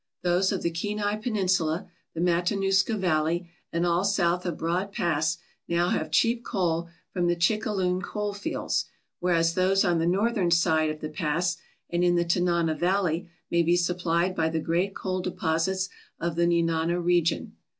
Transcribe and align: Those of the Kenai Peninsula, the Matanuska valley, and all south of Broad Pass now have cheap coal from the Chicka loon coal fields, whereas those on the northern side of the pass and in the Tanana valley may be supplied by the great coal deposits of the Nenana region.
Those 0.23 0.51
of 0.51 0.63
the 0.63 0.71
Kenai 0.71 1.17
Peninsula, 1.17 1.87
the 2.15 2.21
Matanuska 2.21 2.97
valley, 2.97 3.51
and 3.71 3.85
all 3.85 4.03
south 4.03 4.47
of 4.47 4.57
Broad 4.57 4.91
Pass 4.91 5.37
now 5.67 5.89
have 5.89 6.09
cheap 6.09 6.43
coal 6.43 6.89
from 7.13 7.27
the 7.27 7.35
Chicka 7.35 7.71
loon 7.75 8.01
coal 8.01 8.33
fields, 8.33 8.85
whereas 9.19 9.53
those 9.53 9.85
on 9.85 9.99
the 9.99 10.07
northern 10.07 10.49
side 10.49 10.89
of 10.89 11.01
the 11.01 11.09
pass 11.09 11.57
and 11.87 12.03
in 12.03 12.15
the 12.15 12.25
Tanana 12.25 12.73
valley 12.73 13.29
may 13.51 13.61
be 13.61 13.77
supplied 13.77 14.35
by 14.35 14.49
the 14.49 14.59
great 14.59 14.95
coal 14.95 15.21
deposits 15.21 15.87
of 16.19 16.35
the 16.35 16.47
Nenana 16.47 16.99
region. 16.99 17.55